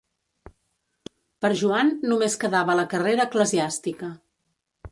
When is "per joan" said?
1.45-1.93